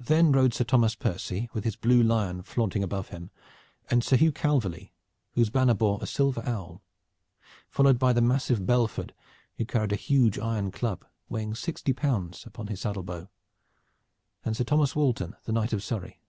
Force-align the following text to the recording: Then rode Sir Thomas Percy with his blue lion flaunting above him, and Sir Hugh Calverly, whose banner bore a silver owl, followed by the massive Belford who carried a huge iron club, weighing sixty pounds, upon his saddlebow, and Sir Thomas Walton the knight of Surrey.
Then 0.00 0.32
rode 0.32 0.52
Sir 0.52 0.64
Thomas 0.64 0.96
Percy 0.96 1.48
with 1.52 1.62
his 1.62 1.76
blue 1.76 2.02
lion 2.02 2.42
flaunting 2.42 2.82
above 2.82 3.10
him, 3.10 3.30
and 3.88 4.02
Sir 4.02 4.16
Hugh 4.16 4.32
Calverly, 4.32 4.92
whose 5.34 5.48
banner 5.48 5.74
bore 5.74 6.00
a 6.02 6.08
silver 6.08 6.42
owl, 6.44 6.82
followed 7.68 7.96
by 7.96 8.12
the 8.12 8.20
massive 8.20 8.66
Belford 8.66 9.14
who 9.56 9.64
carried 9.64 9.92
a 9.92 9.94
huge 9.94 10.40
iron 10.40 10.72
club, 10.72 11.04
weighing 11.28 11.54
sixty 11.54 11.92
pounds, 11.92 12.44
upon 12.46 12.66
his 12.66 12.80
saddlebow, 12.80 13.28
and 14.44 14.56
Sir 14.56 14.64
Thomas 14.64 14.96
Walton 14.96 15.36
the 15.44 15.52
knight 15.52 15.72
of 15.72 15.84
Surrey. 15.84 16.20